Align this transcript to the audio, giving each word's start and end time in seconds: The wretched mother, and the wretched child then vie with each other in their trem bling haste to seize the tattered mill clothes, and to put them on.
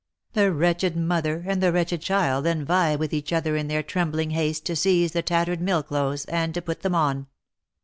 The 0.33 0.51
wretched 0.51 0.97
mother, 0.97 1.43
and 1.45 1.61
the 1.61 1.71
wretched 1.71 2.01
child 2.01 2.45
then 2.45 2.65
vie 2.65 2.95
with 2.95 3.13
each 3.13 3.31
other 3.31 3.55
in 3.55 3.67
their 3.67 3.83
trem 3.83 4.09
bling 4.09 4.31
haste 4.31 4.65
to 4.65 4.75
seize 4.75 5.11
the 5.11 5.21
tattered 5.21 5.61
mill 5.61 5.83
clothes, 5.83 6.25
and 6.25 6.55
to 6.55 6.61
put 6.63 6.81
them 6.81 6.95
on. 6.95 7.27